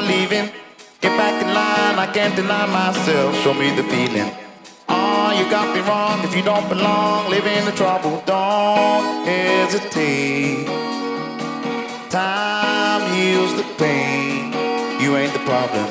believing. 0.00 0.46
Get 1.00 1.14
back 1.18 1.34
in 1.42 1.48
line, 1.54 1.98
I 1.98 2.06
can't 2.12 2.34
deny 2.36 2.66
myself. 2.66 3.34
Show 3.42 3.54
me 3.54 3.68
the 3.74 3.84
feeling. 3.92 4.30
Oh, 4.88 5.28
you 5.38 5.44
got 5.50 5.66
me 5.74 5.80
wrong 5.88 6.22
if 6.26 6.34
you 6.36 6.42
don't 6.42 6.68
belong. 6.68 7.30
Live 7.30 7.46
in 7.46 7.64
the 7.64 7.72
trouble, 7.72 8.22
don't 8.26 9.26
hesitate. 9.26 10.66
Time 12.10 13.02
heals 13.14 13.52
the 13.60 13.66
pain. 13.82 14.54
You 15.02 15.16
ain't 15.16 15.32
the 15.32 15.44
problem. 15.50 15.86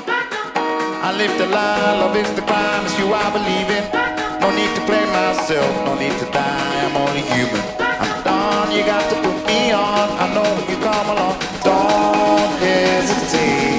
I 1.08 1.10
live 1.22 1.34
the 1.38 1.48
lie, 1.48 2.00
love 2.02 2.16
is 2.16 2.32
the 2.40 2.42
crime, 2.42 2.84
it's 2.86 2.98
you 3.00 3.08
I 3.14 3.28
believe 3.38 3.70
in. 3.78 3.84
No 4.42 4.50
need 4.60 4.72
to 4.78 4.84
blame 4.90 5.12
myself, 5.12 5.72
no 5.86 5.94
need 5.96 6.16
to 6.22 6.28
die, 6.32 6.74
I'm 6.86 6.96
only 7.04 7.24
human. 7.34 7.64
I'm 8.04 8.24
done, 8.24 8.72
you 8.76 8.84
got 8.94 9.04
to 9.12 9.16
put 9.24 9.38
me 9.48 9.72
on. 9.72 10.08
I 10.24 10.26
know 10.34 10.48
when 10.56 10.66
you 10.72 10.78
come 10.84 11.08
along, 11.14 11.36
don't 11.64 12.54
hesitate 12.64 13.77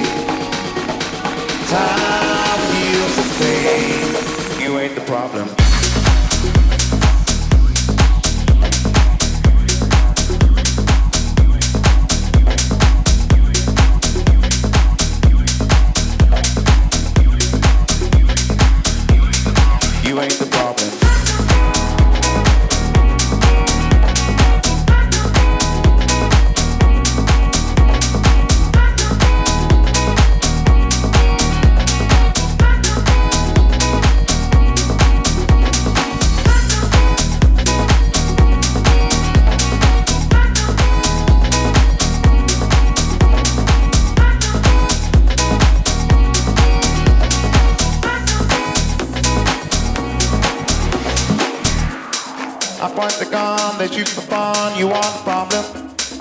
time 1.69 2.59
you 2.81 3.05
pain. 3.37 4.59
you 4.59 4.79
ain't 4.79 4.95
the 4.95 5.01
problem. 5.01 5.68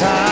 time. 0.00 0.29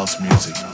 House 0.00 0.18
music 0.18 0.69